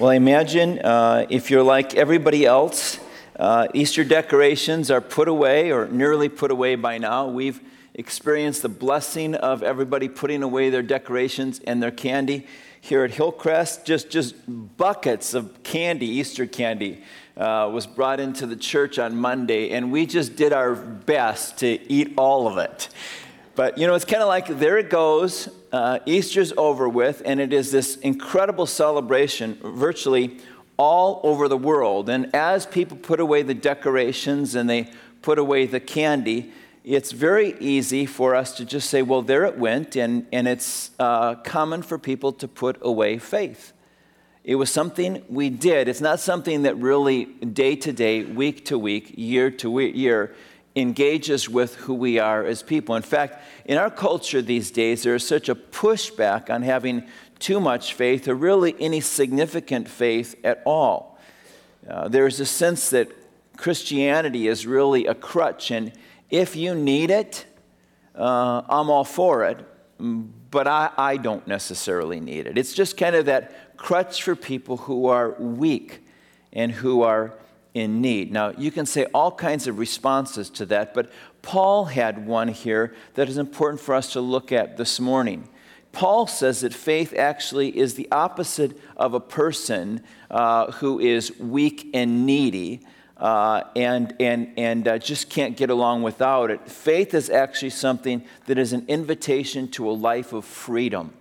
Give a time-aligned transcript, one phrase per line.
[0.00, 2.98] Well, I imagine uh, if you're like everybody else,
[3.38, 7.28] uh, Easter decorations are put away or nearly put away by now.
[7.28, 7.60] We've
[7.94, 12.44] experienced the blessing of everybody putting away their decorations and their candy.
[12.80, 17.04] Here at Hillcrest, just, just buckets of candy, Easter candy,
[17.36, 21.78] uh, was brought into the church on Monday, and we just did our best to
[21.90, 22.88] eat all of it.
[23.56, 25.48] But you know, it's kind of like there it goes.
[25.70, 30.38] Uh, Easter's over with, and it is this incredible celebration virtually
[30.76, 32.08] all over the world.
[32.08, 34.90] And as people put away the decorations and they
[35.22, 39.56] put away the candy, it's very easy for us to just say, well, there it
[39.56, 43.72] went, and, and it's uh, common for people to put away faith.
[44.42, 45.88] It was something we did.
[45.88, 50.34] It's not something that really day to day, week to week, year to year
[50.76, 52.96] engages with who we are as people.
[52.96, 57.04] In fact, in our culture these days, there is such a pushback on having
[57.38, 61.18] too much faith or really any significant faith at all.
[61.88, 63.08] Uh, there's a sense that
[63.56, 65.92] Christianity is really a crutch, and
[66.30, 67.46] if you need it,
[68.16, 69.58] uh, I'm all for it,
[70.50, 72.58] but I, I don't necessarily need it.
[72.58, 76.04] It's just kind of that crutch for people who are weak
[76.52, 77.34] and who are
[77.74, 78.32] in need.
[78.32, 81.10] Now, you can say all kinds of responses to that, but
[81.42, 85.48] Paul had one here that is important for us to look at this morning.
[85.92, 91.90] Paul says that faith actually is the opposite of a person uh, who is weak
[91.94, 92.80] and needy
[93.16, 96.68] uh, and, and, and uh, just can't get along without it.
[96.68, 101.12] Faith is actually something that is an invitation to a life of freedom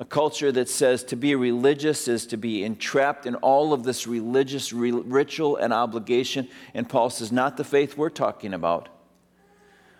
[0.00, 4.06] a culture that says to be religious is to be entrapped in all of this
[4.06, 6.48] religious re- ritual and obligation.
[6.72, 8.88] And Paul says, not the faith we're talking about.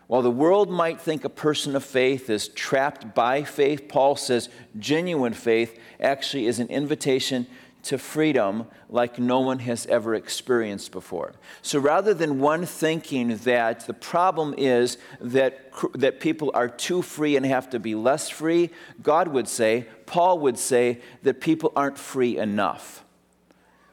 [0.06, 4.48] While the world might think a person of faith is trapped by faith, Paul says
[4.78, 7.46] genuine faith actually is an invitation
[7.84, 11.32] to freedom like no one has ever experienced before.
[11.62, 17.36] So rather than one thinking that the problem is that, that people are too free
[17.36, 18.70] and have to be less free,
[19.02, 23.04] God would say, Paul would say, that people aren't free enough.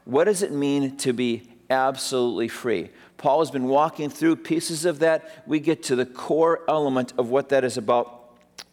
[0.05, 2.89] What does it mean to be absolutely free?
[3.17, 5.43] Paul has been walking through pieces of that.
[5.47, 8.16] We get to the core element of what that is about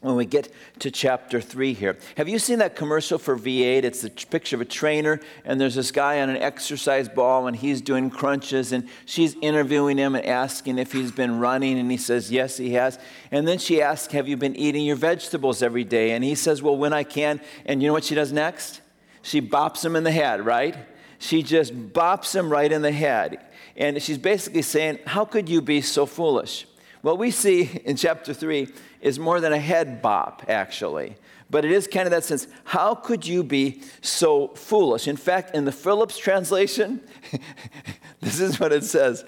[0.05, 1.97] when we get to chapter 3 here.
[2.19, 3.85] Have you seen that commercial for V8?
[3.85, 7.57] It's the picture of a trainer, and there's this guy on an exercise ball, and
[7.57, 11.97] he's doing crunches, and she's interviewing him and asking if he's been running, and he
[11.97, 12.99] says, Yes, he has.
[13.31, 16.11] And then she asks, Have you been eating your vegetables every day?
[16.11, 17.41] And he says, Well, when I can.
[17.65, 18.83] And you know what she does next?
[19.23, 20.77] She bops him in the head, right?
[21.19, 23.41] She just bops him right in the head.
[23.75, 26.67] And she's basically saying, How could you be so foolish?
[27.05, 28.67] What we see in chapter 3
[29.03, 31.17] is more than a head bop, actually.
[31.51, 32.47] But it is kind of that sense.
[32.65, 35.07] How could you be so foolish?
[35.07, 37.03] In fact, in the Phillips translation,
[38.21, 39.23] this is what it says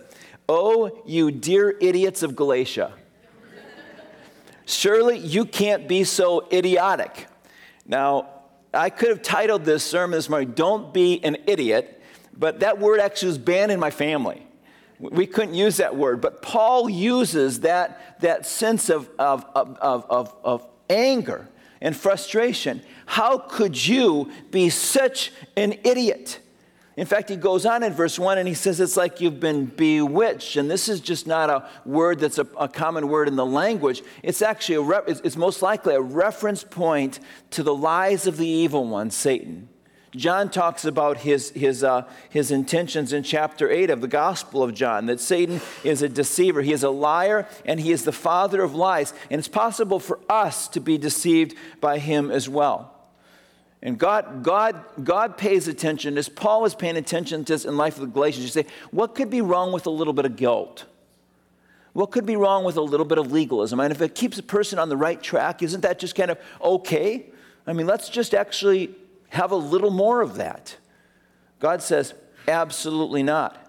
[0.48, 2.94] Oh, you dear idiots of Galatia.
[4.64, 7.26] Surely you can't be so idiotic.
[7.84, 8.30] Now,
[8.72, 12.02] I could have titled this sermon this morning, Don't Be an Idiot,
[12.38, 14.46] but that word actually was banned in my family.
[14.98, 20.34] We couldn't use that word, but Paul uses that, that sense of, of, of, of,
[20.42, 21.48] of anger
[21.80, 22.82] and frustration.
[23.04, 26.40] How could you be such an idiot?
[26.96, 29.66] In fact, he goes on in verse 1 and he says it's like you've been
[29.66, 30.56] bewitched.
[30.56, 34.02] And this is just not a word that's a, a common word in the language.
[34.22, 37.20] It's actually, a re- it's most likely a reference point
[37.50, 39.68] to the lies of the evil one, Satan.
[40.16, 44.74] John talks about his, his, uh, his intentions in chapter 8 of the Gospel of
[44.74, 48.62] John that Satan is a deceiver, he is a liar, and he is the father
[48.62, 49.12] of lies.
[49.30, 52.92] And it's possible for us to be deceived by him as well.
[53.82, 57.96] And God, God, God pays attention, as Paul is paying attention to this in Life
[57.96, 58.44] of the Galatians.
[58.44, 60.86] You say, what could be wrong with a little bit of guilt?
[61.92, 63.80] What could be wrong with a little bit of legalism?
[63.80, 66.38] And if it keeps a person on the right track, isn't that just kind of
[66.62, 67.26] okay?
[67.66, 68.94] I mean, let's just actually
[69.30, 70.76] have a little more of that.
[71.60, 72.14] God says,
[72.46, 73.62] absolutely not.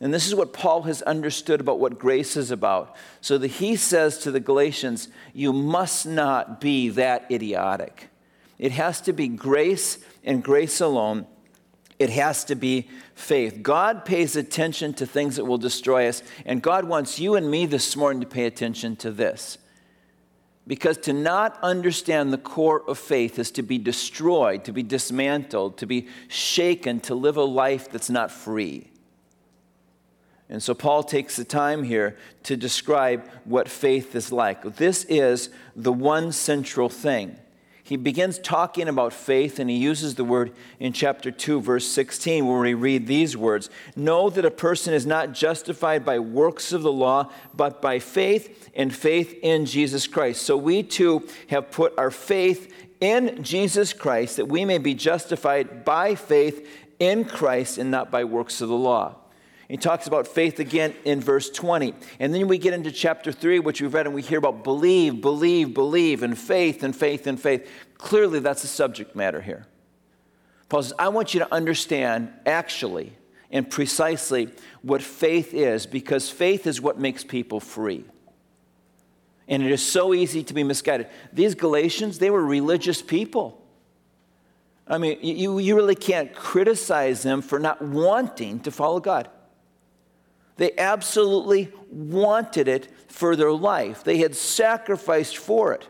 [0.00, 2.94] And this is what Paul has understood about what grace is about.
[3.20, 8.08] So that he says to the Galatians, you must not be that idiotic.
[8.58, 11.26] It has to be grace and grace alone.
[11.98, 13.60] It has to be faith.
[13.62, 17.66] God pays attention to things that will destroy us, and God wants you and me
[17.66, 19.58] this morning to pay attention to this.
[20.68, 25.78] Because to not understand the core of faith is to be destroyed, to be dismantled,
[25.78, 28.90] to be shaken, to live a life that's not free.
[30.50, 34.76] And so Paul takes the time here to describe what faith is like.
[34.76, 37.38] This is the one central thing.
[37.88, 42.46] He begins talking about faith and he uses the word in chapter 2, verse 16,
[42.46, 46.82] where we read these words Know that a person is not justified by works of
[46.82, 50.42] the law, but by faith and faith in Jesus Christ.
[50.42, 52.70] So we too have put our faith
[53.00, 56.68] in Jesus Christ that we may be justified by faith
[56.98, 59.16] in Christ and not by works of the law.
[59.68, 61.94] He talks about faith again in verse 20.
[62.20, 65.20] And then we get into chapter 3, which we've read, and we hear about believe,
[65.20, 67.70] believe, believe, and faith, and faith, and faith.
[67.98, 69.66] Clearly, that's the subject matter here.
[70.70, 73.12] Paul says, I want you to understand actually
[73.50, 74.50] and precisely
[74.82, 78.04] what faith is, because faith is what makes people free.
[79.48, 81.08] And it is so easy to be misguided.
[81.32, 83.62] These Galatians, they were religious people.
[84.86, 89.28] I mean, you, you really can't criticize them for not wanting to follow God.
[90.58, 95.88] They absolutely wanted it for their life, they had sacrificed for it.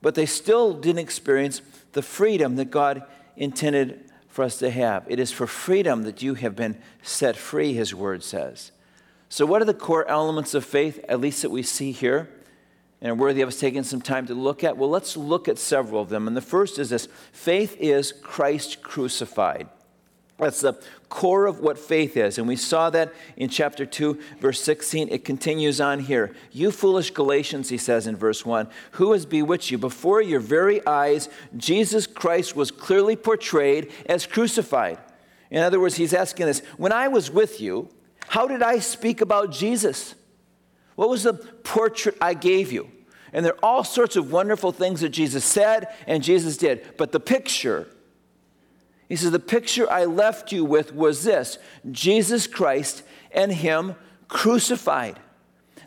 [0.00, 1.62] But they still didn't experience
[1.92, 3.04] the freedom that God
[3.36, 5.04] intended for us to have.
[5.08, 8.70] It is for freedom that you have been set free, his word says.
[9.30, 12.28] So, what are the core elements of faith, at least that we see here,
[13.00, 14.76] and are worthy of us taking some time to look at?
[14.76, 16.28] Well, let's look at several of them.
[16.28, 19.68] And the first is this faith is Christ crucified.
[20.38, 20.74] That's the
[21.08, 22.38] core of what faith is.
[22.38, 25.08] And we saw that in chapter 2, verse 16.
[25.08, 26.34] It continues on here.
[26.50, 29.78] You foolish Galatians, he says in verse 1, who has bewitched you?
[29.78, 34.98] Before your very eyes, Jesus Christ was clearly portrayed as crucified.
[35.50, 37.88] In other words, he's asking this When I was with you,
[38.26, 40.16] how did I speak about Jesus?
[40.96, 42.90] What was the portrait I gave you?
[43.32, 46.96] And there are all sorts of wonderful things that Jesus said and Jesus did.
[46.96, 47.88] But the picture
[49.14, 51.58] he says, The picture I left you with was this
[51.92, 53.94] Jesus Christ and Him
[54.26, 55.20] crucified.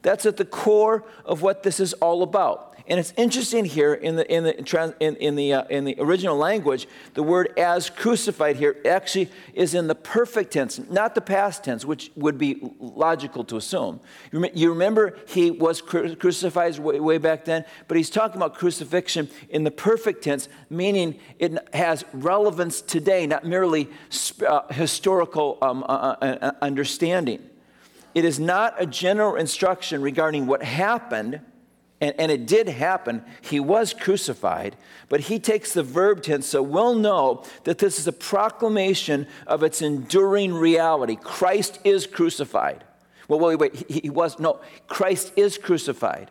[0.02, 2.77] That's at the core of what this is all about.
[2.90, 6.38] And it's interesting here in the, in the, in, in the, uh, in the original
[6.38, 11.66] language, the word as crucified here actually is in the perfect tense, not the past
[11.66, 14.00] tense, which would be logical to assume.
[14.32, 19.66] You remember he was crucified way, way back then, but he's talking about crucifixion in
[19.66, 23.90] the perfect tense, meaning it has relevance today, not merely
[24.48, 27.44] uh, historical um, uh, uh, uh, understanding.
[28.16, 31.42] It is not a general instruction regarding what happened
[32.00, 33.24] and, and, it did happen.
[33.42, 34.76] He was crucified,
[35.10, 39.64] but he takes the verb tense, so we'll know that this is a proclamation of
[39.64, 41.16] its enduring reality.
[41.16, 42.84] Christ is crucified.
[43.28, 46.30] Well, wait, wait, he, he was, no, Christ is crucified.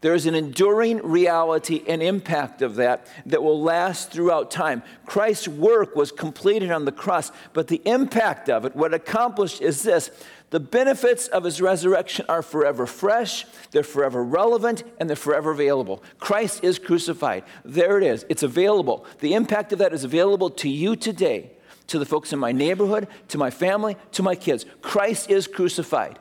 [0.00, 4.82] There is an enduring reality and impact of that that will last throughout time.
[5.04, 9.82] Christ's work was completed on the cross, but the impact of it, what accomplished is
[9.82, 10.10] this
[10.48, 16.02] the benefits of his resurrection are forever fresh, they're forever relevant, and they're forever available.
[16.18, 17.44] Christ is crucified.
[17.64, 18.26] There it is.
[18.28, 19.04] It's available.
[19.20, 21.52] The impact of that is available to you today,
[21.86, 24.66] to the folks in my neighborhood, to my family, to my kids.
[24.82, 26.18] Christ is crucified.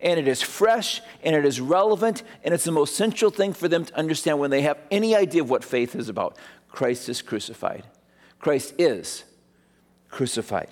[0.00, 3.68] And it is fresh and it is relevant, and it's the most central thing for
[3.68, 6.36] them to understand when they have any idea of what faith is about.
[6.70, 7.84] Christ is crucified.
[8.38, 9.24] Christ is
[10.08, 10.68] crucified.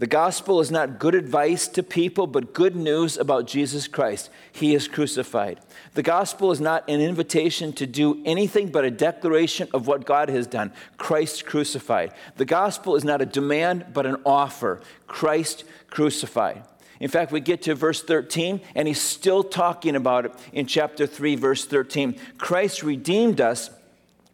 [0.00, 4.30] The gospel is not good advice to people, but good news about Jesus Christ.
[4.50, 5.60] He is crucified.
[5.92, 10.30] The gospel is not an invitation to do anything but a declaration of what God
[10.30, 10.72] has done.
[10.96, 12.14] Christ crucified.
[12.38, 14.80] The gospel is not a demand, but an offer.
[15.06, 16.62] Christ crucified.
[17.00, 21.06] In fact, we get to verse 13, and he's still talking about it in chapter
[21.06, 22.14] 3, verse 13.
[22.36, 23.70] Christ redeemed us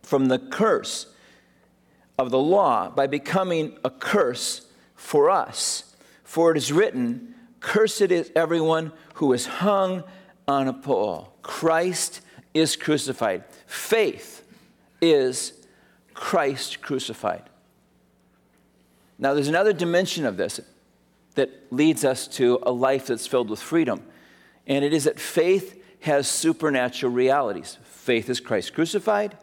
[0.02, 1.06] from the curse
[2.18, 5.94] of the law by becoming a curse for us.
[6.24, 10.02] For it is written, Cursed is everyone who is hung
[10.48, 11.32] on a pole.
[11.42, 12.20] Christ
[12.52, 13.44] is crucified.
[13.66, 14.44] Faith
[15.00, 15.52] is
[16.14, 17.42] Christ crucified.
[19.18, 20.60] Now, there's another dimension of this
[21.36, 24.02] that leads us to a life that's filled with freedom,
[24.66, 27.78] and it is that faith has supernatural realities.
[27.84, 29.36] Faith is Christ crucified,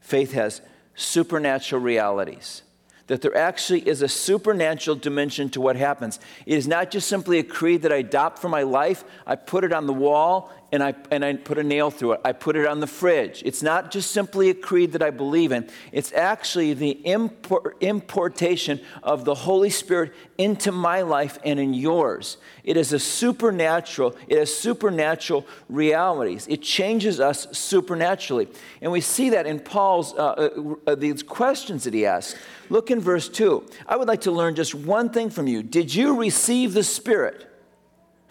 [0.00, 0.60] faith has
[0.94, 2.62] supernatural realities
[3.06, 6.18] that there actually is a supernatural dimension to what happens.
[6.46, 9.64] It is not just simply a creed that I adopt for my life, I put
[9.64, 12.20] it on the wall and I, and I put a nail through it.
[12.24, 13.44] I put it on the fridge.
[13.46, 18.80] It's not just simply a creed that I believe in, it's actually the import, importation
[19.00, 22.38] of the Holy Spirit into my life and in yours.
[22.64, 26.48] It is a supernatural, it has supernatural realities.
[26.48, 28.48] It changes us supernaturally.
[28.82, 32.36] And we see that in Paul's, uh, uh, uh, these questions that he asks.
[32.68, 33.64] Look in verse 2.
[33.86, 35.62] I would like to learn just one thing from you.
[35.62, 37.48] Did you receive the Spirit?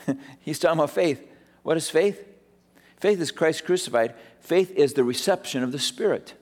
[0.42, 1.26] He's talking about faith.
[1.62, 2.33] What is faith?
[3.04, 4.16] Faith is Christ crucified.
[4.40, 6.36] faith is the reception of the Spirit.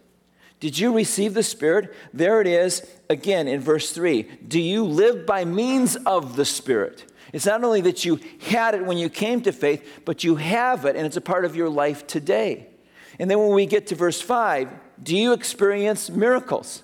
[0.60, 1.92] Did you receive the Spirit?
[2.14, 4.22] There it is again in verse 3.
[4.48, 7.12] Do you live by means of the Spirit?
[7.34, 10.86] It's not only that you had it when you came to faith, but you have
[10.86, 12.68] it and it's a part of your life today.
[13.18, 14.70] And then when we get to verse 5,
[15.02, 16.84] do you experience miracles?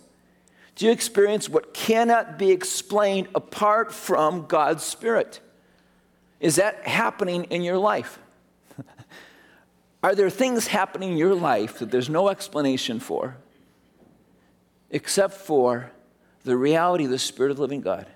[0.73, 5.39] Do you experience what cannot be explained apart from God's Spirit?
[6.39, 8.17] Is that happening in your life?
[10.07, 13.35] Are there things happening in your life that there's no explanation for
[14.89, 15.91] except for
[16.45, 18.07] the reality of the Spirit of the living God?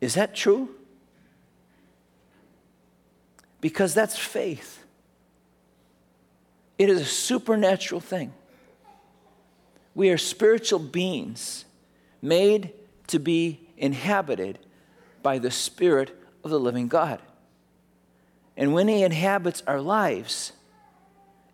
[0.00, 0.68] Is that true?
[3.60, 4.84] Because that's faith.
[6.78, 8.32] It is a supernatural thing.
[9.96, 11.64] We are spiritual beings
[12.22, 12.72] made
[13.08, 14.60] to be inhabited
[15.24, 17.20] by the Spirit of the living God.
[18.56, 20.52] And when He inhabits our lives,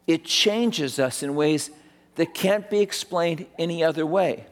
[0.06, 1.70] it changes us in ways
[2.16, 4.46] that can't be explained any other way.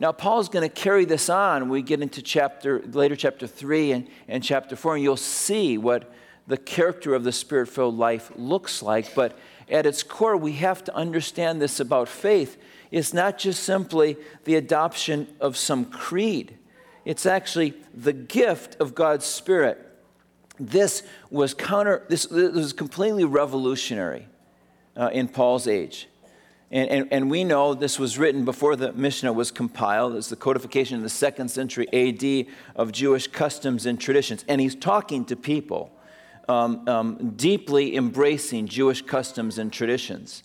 [0.00, 1.68] Now, Paul's going to carry this on.
[1.68, 6.12] We get into chapter, later chapter 3 and, and chapter 4, and you'll see what
[6.46, 9.14] the character of the spirit filled life looks like.
[9.14, 12.58] But at its core, we have to understand this about faith.
[12.90, 16.56] It's not just simply the adoption of some creed,
[17.04, 19.78] it's actually the gift of God's Spirit.
[20.58, 24.26] This was counter, this, this was completely revolutionary
[24.96, 26.08] uh, in Paul's age.
[26.70, 30.16] And, and, and, we know this was written before the Mishnah was compiled.
[30.16, 34.44] It's the codification in the second century AD of Jewish customs and traditions.
[34.48, 35.92] And he's talking to people
[36.48, 40.42] um, um, deeply embracing Jewish customs and traditions.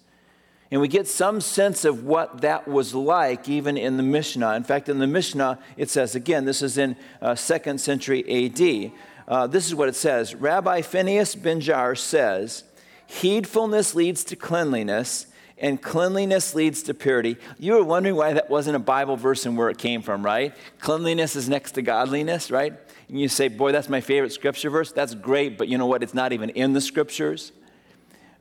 [0.72, 4.54] And we get some sense of what that was like even in the Mishnah.
[4.54, 8.92] In fact, in the Mishnah, it says, again, this is in uh, second century AD.
[9.29, 12.63] Uh, this is what it says Rabbi Phineas ben Jair says,
[13.07, 17.38] Heedfulness leads to cleanliness, and cleanliness leads to purity.
[17.59, 20.55] You were wondering why that wasn't a Bible verse and where it came from, right?
[20.79, 22.74] Cleanliness is next to godliness, right?
[23.07, 24.91] And you say, boy, that's my favorite scripture verse.
[24.91, 26.03] That's great, but you know what?
[26.03, 27.51] It's not even in the scriptures.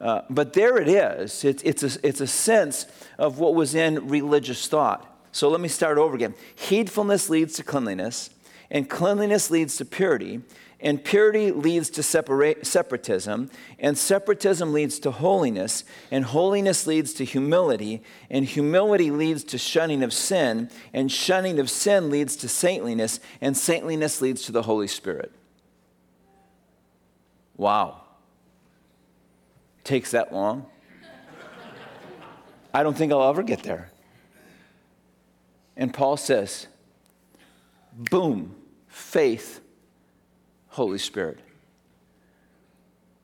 [0.00, 1.45] Uh, but there it is.
[1.45, 2.87] It's, a, it's a sense
[3.18, 5.04] of what was in religious thought.
[5.33, 6.35] So let me start over again.
[6.57, 8.30] Heedfulness leads to cleanliness,
[8.71, 10.42] and cleanliness leads to purity,
[10.81, 18.03] and purity leads to separatism, and separatism leads to holiness, and holiness leads to humility,
[18.31, 23.57] and humility leads to shunning of sin, and shunning of sin leads to saintliness, and
[23.57, 25.33] saintliness leads to the Holy Spirit.
[27.57, 28.03] Wow.
[29.83, 30.67] Takes that long?
[32.73, 33.91] I don't think I'll ever get there.
[35.77, 36.69] And Paul says,
[37.93, 38.55] boom,
[38.87, 39.61] faith
[40.69, 41.41] Holy Spirit.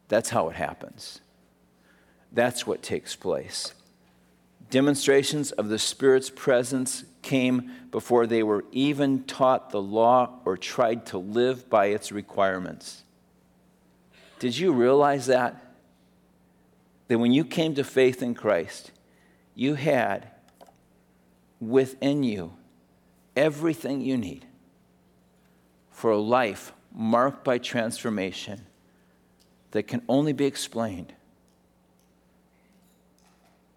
[0.08, 1.20] That's how it happens.
[2.32, 3.74] That's what takes place.
[4.70, 11.06] Demonstrations of the Spirit's presence came before they were even taught the law or tried
[11.06, 13.02] to live by its requirements.
[14.38, 15.60] Did you realize that?
[17.08, 18.90] That when you came to faith in Christ,
[19.54, 20.28] you had
[21.60, 22.54] within you
[23.36, 24.44] everything you need
[25.90, 28.64] for a life marked by transformation
[29.72, 31.12] that can only be explained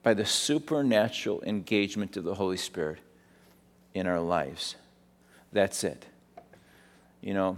[0.04, 3.00] by the supernatural engagement of the Holy Spirit
[3.94, 4.76] in our lives.
[5.52, 6.06] That's it.
[7.20, 7.58] You know,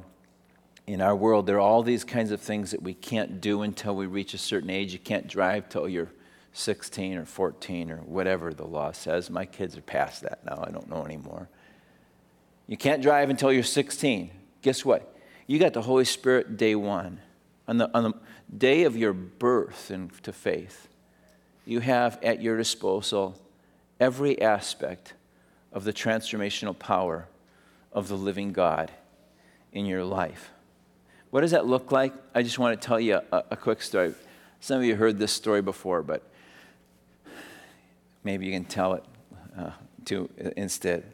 [0.88, 3.96] in our world, there are all these kinds of things that we can't do until
[3.96, 4.94] we reach a certain age.
[4.94, 6.12] You can't drive till you're
[6.54, 9.30] 16 or 14 or whatever the law says.
[9.30, 10.64] My kids are past that now.
[10.66, 11.50] I don't know anymore.
[12.68, 14.32] You can't drive until you're 16.
[14.62, 15.16] Guess what?
[15.50, 17.22] You got the Holy Spirit day one.
[17.68, 18.14] On the, on the
[18.56, 20.88] day of your birth into faith,
[21.66, 23.36] you have at your disposal
[24.00, 25.16] every aspect
[25.74, 27.28] of the transformational power
[27.92, 28.92] of the living God
[29.74, 30.52] in your life.
[31.32, 32.14] What does that look like?
[32.36, 34.14] I just want to tell you a, a quick story.
[34.60, 36.22] Some of you heard this story before, but
[38.24, 39.04] maybe you can tell it
[39.58, 39.72] uh,
[40.06, 41.12] to, instead.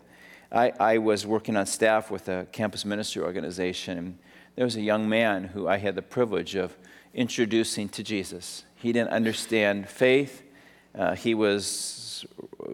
[0.52, 4.20] I, I was working on staff with a campus ministry organization, and
[4.56, 6.78] there was a young man who I had the privilege of
[7.14, 8.64] introducing to Jesus.
[8.76, 10.44] He didn't understand faith.
[10.98, 12.26] Uh, he was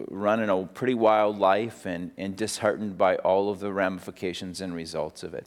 [0.08, 5.22] running a pretty wild life and, and disheartened by all of the ramifications and results
[5.22, 5.46] of it.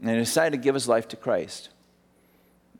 [0.00, 1.70] And he decided to give his life to Christ.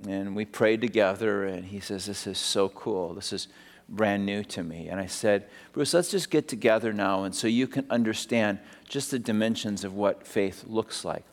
[0.07, 3.15] And we prayed together, and he says, This is so cool.
[3.15, 3.49] This is
[3.89, 4.89] brand new to me.
[4.89, 9.11] And I said, Bruce, let's just get together now, and so you can understand just
[9.11, 11.25] the dimensions of what faith looks like.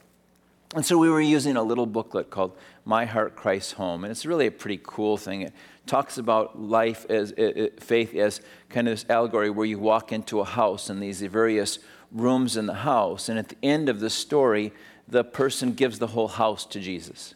[0.75, 2.51] And so we were using a little booklet called
[2.84, 4.03] My Heart Christ Home.
[4.03, 5.44] And it's really a pretty cool thing.
[5.44, 5.53] It
[5.86, 7.34] talks about life as
[7.79, 11.79] faith as kind of this allegory where you walk into a house and these various
[12.12, 13.29] rooms in the house.
[13.29, 14.74] And at the end of the story,
[15.08, 17.36] the person gives the whole house to Jesus.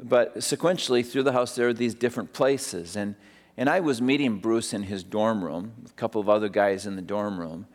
[0.00, 2.96] But sequentially, through the house, there are these different places.
[2.96, 3.14] And,
[3.56, 6.96] and I was meeting Bruce in his dorm room, a couple of other guys in
[6.96, 7.68] the dorm room.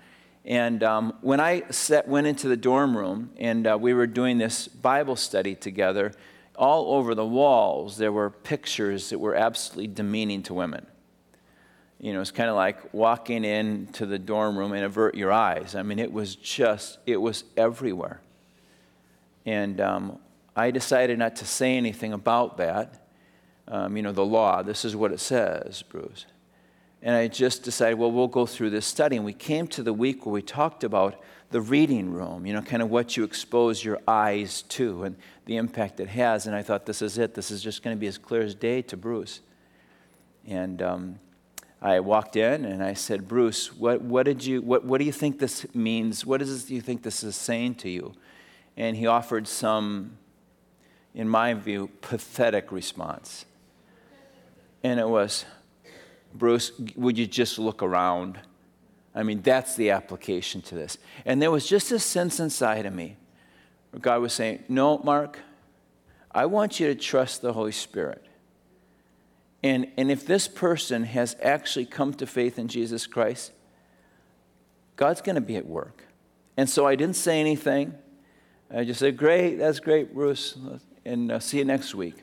[0.46, 4.38] And um, when I set, went into the dorm room and uh, we were doing
[4.38, 6.14] this Bible study together,
[6.56, 10.86] all over the walls there were pictures that were absolutely demeaning to women.
[12.00, 15.76] You know, it's kind of like walking into the dorm room and avert your eyes.
[15.76, 18.22] I mean, it was just, it was everywhere.
[19.46, 20.20] And um,
[20.56, 23.08] I decided not to say anything about that.
[23.68, 26.26] Um, you know, the law, this is what it says, Bruce.
[27.04, 29.16] And I just decided, well, we'll go through this study.
[29.16, 32.62] And we came to the week where we talked about the reading room, you know,
[32.62, 35.16] kind of what you expose your eyes to and
[35.46, 36.46] the impact it has.
[36.48, 37.34] And I thought, this is it.
[37.34, 39.42] This is just going to be as clear as day to Bruce.
[40.48, 41.20] And um,
[41.82, 45.12] I walked in and I said, Bruce, what, what, did you, what, what do you
[45.12, 46.26] think this means?
[46.26, 48.14] What is do you think this is saying to you?
[48.78, 50.18] And he offered some,
[51.14, 53.46] in my view, pathetic response.
[54.84, 55.46] And it was,
[56.34, 58.40] Bruce, would you just look around?
[59.14, 60.98] I mean, that's the application to this.
[61.26, 63.18] And there was just a sense inside of me
[63.92, 65.40] where God was saying, No, Mark,
[66.32, 68.26] I want you to trust the Holy Spirit.
[69.64, 73.52] And, and if this person has actually come to faith in Jesus Christ,
[74.96, 76.04] God's going to be at work.
[76.58, 77.94] And so I didn't say anything.
[78.74, 80.58] I just said, Great, that's great, Bruce,
[81.04, 82.16] and uh, see you next week.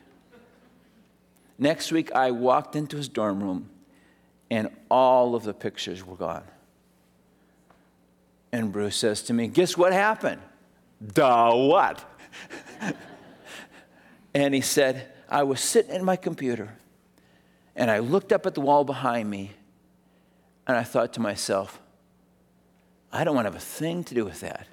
[1.57, 3.69] Next week, I walked into his dorm room
[4.49, 6.43] and all of the pictures were gone.
[8.51, 10.41] And Bruce says to me, Guess what happened?
[10.99, 12.03] The what?
[14.33, 16.75] and he said, I was sitting in my computer
[17.75, 19.51] and I looked up at the wall behind me
[20.67, 21.79] and I thought to myself,
[23.11, 24.67] I don't want to have a thing to do with that.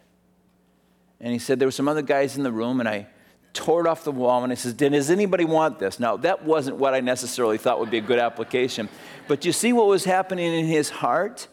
[1.20, 3.08] And he said, There were some other guys in the room and I
[3.56, 5.98] tore it off the wall and he says, Does anybody want this?
[5.98, 8.88] Now, that wasn't what I necessarily thought would be a good application.
[9.26, 11.48] But you see what was happening in his heart?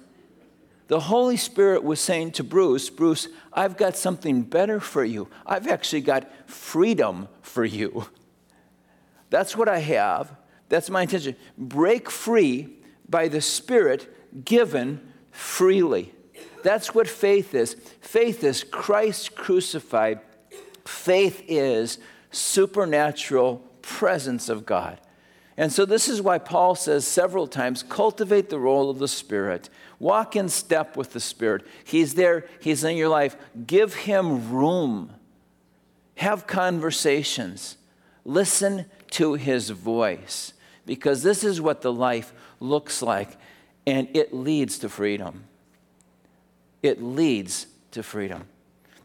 [0.87, 5.29] The Holy Spirit was saying to Bruce, Bruce, I've got something better for you.
[5.45, 8.05] I've actually got freedom for you.
[9.29, 10.35] That's what I have.
[10.69, 11.35] That's my intention.
[11.57, 12.77] Break free
[13.09, 16.13] by the Spirit given freely.
[16.63, 17.75] That's what faith is.
[18.01, 20.19] Faith is Christ crucified
[20.85, 21.99] Faith is
[22.31, 24.99] supernatural presence of God.
[25.55, 29.69] And so, this is why Paul says several times cultivate the role of the Spirit,
[29.99, 31.63] walk in step with the Spirit.
[31.83, 33.35] He's there, He's in your life.
[33.67, 35.11] Give Him room,
[36.15, 37.77] have conversations,
[38.25, 40.53] listen to His voice,
[40.87, 43.37] because this is what the life looks like,
[43.85, 45.43] and it leads to freedom.
[46.81, 48.45] It leads to freedom.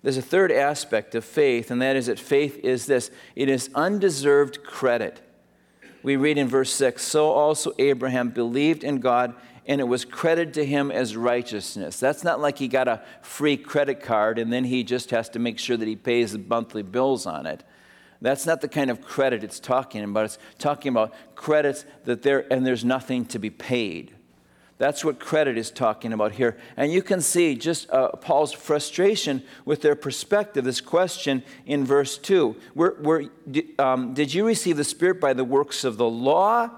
[0.03, 3.71] There's a third aspect of faith, and that is that faith is this it is
[3.75, 5.21] undeserved credit.
[6.03, 9.35] We read in verse 6 So also Abraham believed in God,
[9.69, 12.01] and it was credited to him as righteousness.
[12.01, 15.39] That's not like he got a free credit card and then he just has to
[15.39, 17.63] make sure that he pays the monthly bills on it.
[18.21, 20.25] That's not the kind of credit it's talking about.
[20.25, 24.15] It's talking about credits that there and there's nothing to be paid.
[24.79, 26.57] That's what credit is talking about here.
[26.77, 32.17] And you can see just uh, Paul's frustration with their perspective, this question in verse
[32.17, 32.55] 2.
[32.77, 33.25] Were,
[33.81, 36.71] um, did you receive the Spirit by the works of the law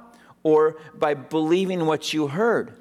[0.42, 2.72] or by believing what you heard?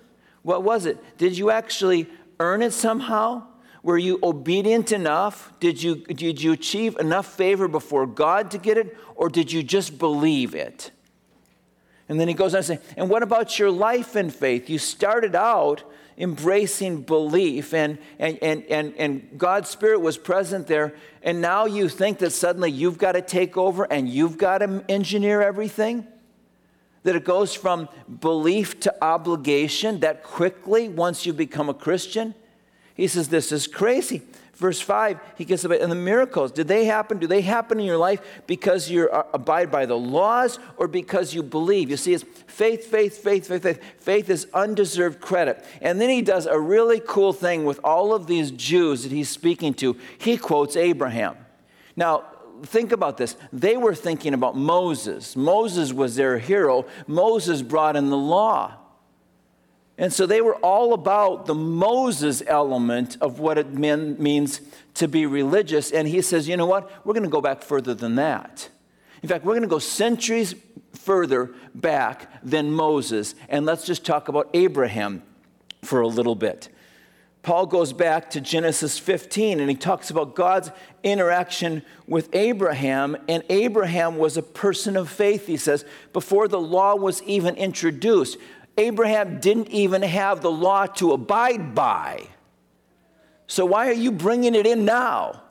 [0.42, 0.98] What was it?
[1.18, 2.08] Did you actually
[2.40, 3.44] earn it somehow?
[3.84, 5.52] Were you obedient enough?
[5.60, 8.98] Did you, did you achieve enough favor before God to get it?
[9.16, 10.92] Or did you just believe it?
[12.10, 14.70] And then he goes on to say, and what about your life in faith?
[14.70, 15.84] You started out
[16.20, 20.94] embracing belief, and, and, and, and, and God's Spirit was present there,
[21.24, 24.84] and now you think that suddenly you've got to take over and you've got to
[24.90, 26.06] engineer everything?
[27.04, 27.88] That it goes from
[28.20, 32.36] belief to obligation that quickly once you become a Christian?
[32.94, 34.22] He says, This is crazy.
[34.60, 37.18] Verse 5, he gets about, and the miracles, did they happen?
[37.18, 41.44] Do they happen in your life because you abide by the laws or because you
[41.44, 41.90] believe?
[41.90, 43.82] You see, it's faith, faith, faith, faith, faith.
[44.00, 45.64] Faith is undeserved credit.
[45.82, 49.30] And then he does a really cool thing with all of these Jews that he's
[49.30, 49.96] speaking to.
[50.18, 51.38] He quotes Abraham.
[51.96, 52.26] Now,
[52.64, 53.38] think about this.
[53.54, 55.38] They were thinking about Moses.
[55.38, 56.86] Moses was their hero.
[57.08, 58.76] Moses brought in the law.
[60.00, 64.62] And so they were all about the Moses element of what it mean, means
[64.96, 65.92] to be religious.
[65.92, 66.90] And he says, you know what?
[67.06, 68.70] We're going to go back further than that.
[69.22, 70.56] In fact, we're going to go centuries
[70.94, 75.22] further back than Moses, and let's just talk about Abraham
[75.84, 76.70] for a little bit.
[77.42, 80.72] Paul goes back to Genesis 15 and he talks about God's
[81.04, 83.16] interaction with Abraham.
[83.30, 88.38] And Abraham was a person of faith, he says, before the law was even introduced.
[88.80, 92.28] Abraham didn't even have the law to abide by.
[93.46, 95.44] So why are you bringing it in now?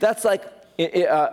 [0.00, 0.42] That's like
[0.78, 1.30] uh,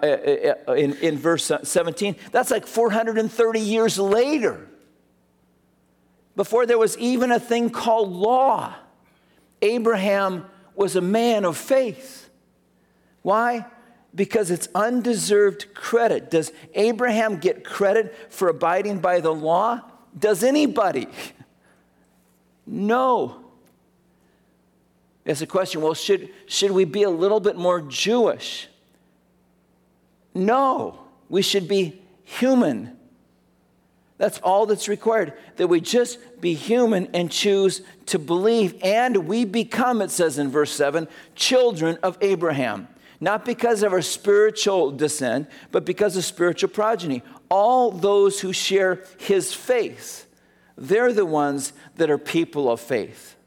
[0.77, 4.67] in, in verse 17, that's like 430 years later.
[6.36, 8.73] Before there was even a thing called law,
[9.62, 12.29] Abraham was a man of faith.
[13.23, 13.65] Why?
[14.13, 16.29] Because it's undeserved credit.
[16.29, 19.82] Does Abraham get credit for abiding by the law?
[20.17, 21.08] Does anybody?
[22.65, 23.43] No.
[25.26, 28.67] It's a question well, should, should we be a little bit more Jewish?
[30.34, 30.99] No,
[31.30, 32.97] we should be human.
[34.17, 38.76] That's all that's required, that we just be human and choose to believe.
[38.84, 42.88] And we become, it says in verse 7, children of Abraham.
[43.23, 47.23] Not because of our spiritual descent, but because of spiritual progeny.
[47.47, 50.27] All those who share his faith,
[50.77, 53.38] they're the ones that are people of faith.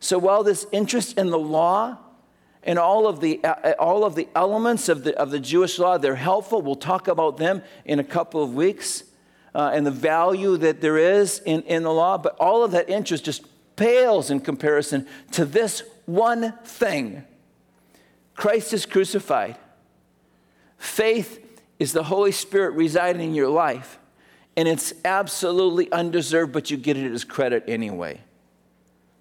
[0.00, 1.98] So while this interest in the law
[2.64, 5.96] and all of the, uh, all of the elements of the, of the Jewish law,
[5.96, 6.60] they're helpful.
[6.60, 9.04] We'll talk about them in a couple of weeks
[9.54, 12.18] uh, and the value that there is in, in the law.
[12.18, 13.44] But all of that interest just
[13.76, 17.26] pales in comparison to this one thing
[18.40, 19.58] Christ is crucified.
[20.78, 23.98] Faith is the Holy Spirit residing in your life,
[24.56, 28.18] and it's absolutely undeserved, but you get it as credit anyway.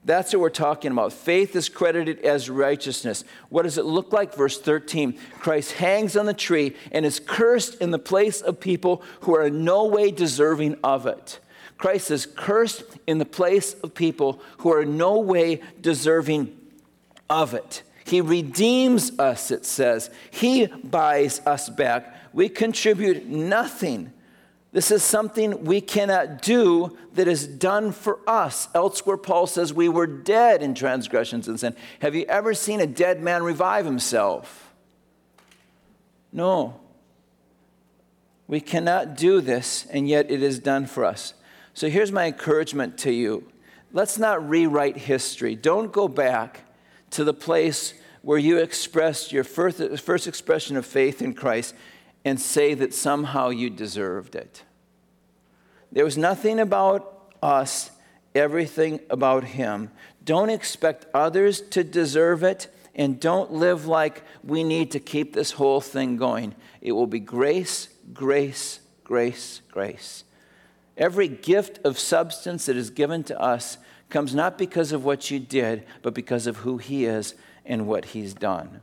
[0.06, 1.12] That's what we're talking about.
[1.12, 3.26] Faith is credited as righteousness.
[3.50, 4.36] What does it look like?
[4.36, 9.04] Verse 13 Christ hangs on the tree and is cursed in the place of people
[9.24, 11.42] who are in no way deserving of it.
[11.78, 16.58] Christ is cursed in the place of people who are in no way deserving
[17.30, 17.84] of it.
[18.10, 20.10] He redeems us, it says.
[20.32, 22.16] He buys us back.
[22.34, 24.14] We contribute nothing
[24.72, 28.68] this is something we cannot do that is done for us.
[28.76, 31.76] Elsewhere, Paul says we were dead in transgressions and sin.
[32.02, 34.74] Have you ever seen a dead man revive himself?
[36.32, 36.80] No.
[38.48, 41.34] We cannot do this, and yet it is done for us.
[41.74, 43.52] So here's my encouragement to you
[43.92, 45.56] let's not rewrite history.
[45.56, 46.62] Don't go back
[47.12, 51.74] to the place where you expressed your first, first expression of faith in Christ
[52.26, 54.64] and say that somehow you deserved it.
[55.92, 57.92] There was nothing about us,
[58.36, 59.90] everything about Him.
[60.24, 65.52] Don't expect others to deserve it, and don't live like we need to keep this
[65.52, 66.54] whole thing going.
[66.82, 70.26] It will be grace, grace, grace, grace.
[70.98, 73.78] Every gift of substance that is given to us
[74.10, 78.06] comes not because of what you did, but because of who He is and what
[78.06, 78.82] He's done.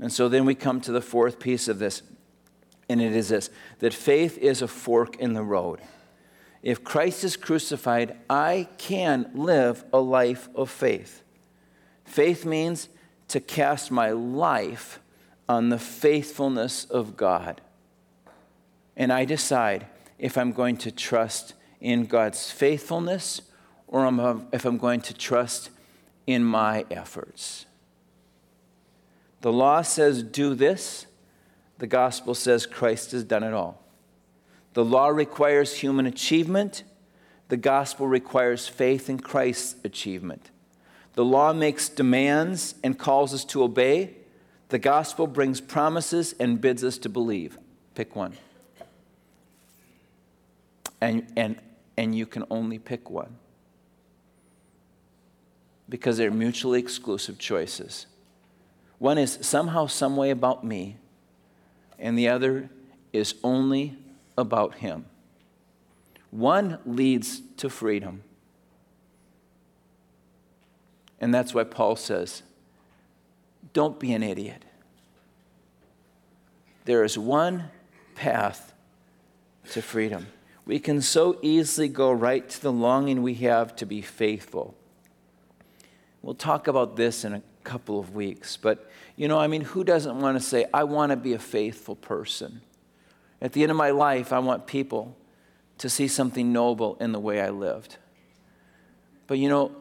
[0.00, 2.02] And so then we come to the fourth piece of this,
[2.88, 5.80] and it is this that faith is a fork in the road.
[6.62, 11.22] If Christ is crucified, I can live a life of faith.
[12.04, 12.88] Faith means
[13.28, 15.00] to cast my life
[15.48, 17.60] on the faithfulness of God.
[18.96, 19.86] And I decide
[20.18, 23.42] if I'm going to trust in God's faithfulness
[23.88, 24.06] or
[24.52, 25.70] if I'm going to trust
[26.26, 27.66] in my efforts.
[29.40, 31.06] The law says, do this.
[31.78, 33.82] The gospel says, Christ has done it all.
[34.74, 36.84] The law requires human achievement.
[37.48, 40.50] The gospel requires faith in Christ's achievement.
[41.14, 44.16] The law makes demands and calls us to obey.
[44.68, 47.58] The gospel brings promises and bids us to believe.
[47.94, 48.34] Pick one.
[51.00, 51.60] And, and,
[51.96, 53.36] and you can only pick one
[55.92, 58.06] because they're mutually exclusive choices.
[58.98, 60.96] One is somehow, some way about me,
[61.98, 62.70] and the other
[63.12, 63.98] is only
[64.38, 65.04] about Him.
[66.30, 68.22] One leads to freedom.
[71.20, 72.42] And that's why Paul says,
[73.74, 74.64] don't be an idiot.
[76.86, 77.64] There is one
[78.14, 78.72] path
[79.72, 80.28] to freedom.
[80.64, 84.74] We can so easily go right to the longing we have to be faithful.
[86.22, 88.56] We'll talk about this in a couple of weeks.
[88.56, 91.38] But, you know, I mean, who doesn't want to say, I want to be a
[91.38, 92.62] faithful person?
[93.40, 95.16] At the end of my life, I want people
[95.78, 97.96] to see something noble in the way I lived.
[99.26, 99.72] But, you know,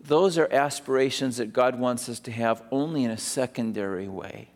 [0.00, 4.48] those are aspirations that God wants us to have only in a secondary way.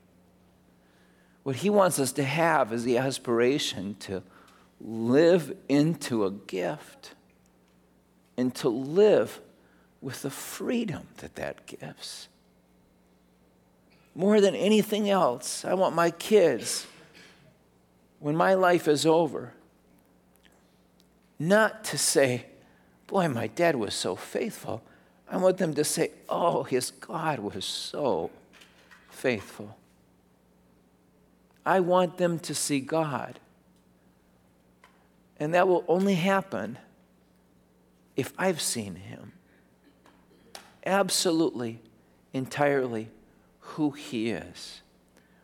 [1.42, 4.22] What He wants us to have is the aspiration to
[4.80, 7.14] live into a gift
[8.36, 9.40] and to live
[10.06, 12.28] with the freedom that that gives.
[14.14, 16.86] More than anything else, I want my kids,
[18.20, 19.52] when my life is over,
[21.40, 22.46] not to say,
[23.08, 24.80] Boy, my dad was so faithful.
[25.28, 28.30] I want them to say, Oh, his God was so
[29.10, 29.76] faithful.
[31.64, 33.40] I want them to see God.
[35.40, 36.78] And that will only happen
[38.14, 39.32] if I've seen him.
[40.86, 41.80] Absolutely,
[42.32, 43.08] entirely
[43.60, 44.80] who he is,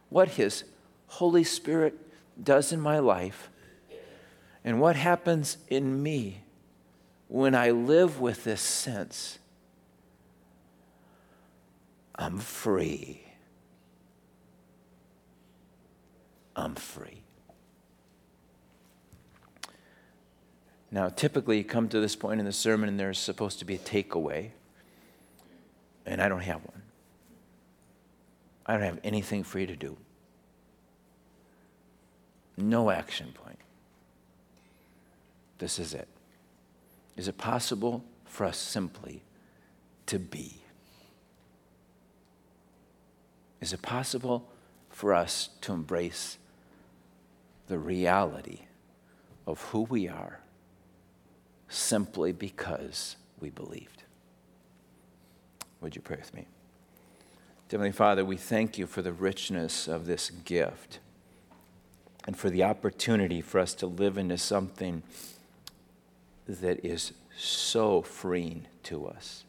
[0.08, 0.64] what his
[1.08, 1.98] Holy Spirit
[2.42, 3.50] does in my life,
[4.64, 6.42] and what happens in me
[7.26, 9.38] when I live with this sense
[12.14, 13.22] I'm free.
[16.54, 17.22] I'm free.
[20.90, 23.74] Now, typically, you come to this point in the sermon and there's supposed to be
[23.74, 24.50] a takeaway,
[26.06, 26.82] and I don't have one.
[28.66, 29.96] I don't have anything for you to do.
[32.56, 33.58] No action point.
[35.58, 36.08] This is it.
[37.16, 39.22] Is it possible for us simply
[40.06, 40.62] to be?
[43.60, 44.48] Is it possible
[44.90, 46.38] for us to embrace
[47.68, 48.60] the reality
[49.46, 50.40] of who we are
[51.68, 54.02] simply because we believed?
[55.82, 56.46] Would you pray with me?
[57.70, 61.00] Heavenly Father, we thank you for the richness of this gift
[62.26, 65.02] and for the opportunity for us to live into something
[66.46, 69.44] that is so freeing to us.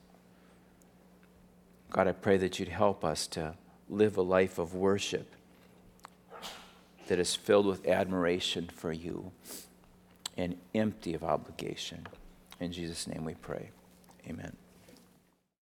[1.91, 3.55] God, I pray that you'd help us to
[3.89, 5.35] live a life of worship
[7.07, 9.31] that is filled with admiration for you
[10.37, 12.07] and empty of obligation.
[12.59, 13.69] In Jesus' name we pray.
[14.27, 14.55] Amen.